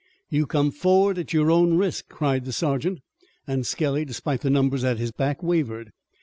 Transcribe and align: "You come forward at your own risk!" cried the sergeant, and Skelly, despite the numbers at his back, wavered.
"You 0.31 0.47
come 0.47 0.71
forward 0.71 1.19
at 1.19 1.31
your 1.31 1.51
own 1.51 1.77
risk!" 1.77 2.09
cried 2.09 2.45
the 2.45 2.51
sergeant, 2.51 3.01
and 3.45 3.67
Skelly, 3.67 4.03
despite 4.03 4.41
the 4.41 4.49
numbers 4.49 4.83
at 4.83 4.97
his 4.97 5.11
back, 5.11 5.43
wavered. 5.43 5.91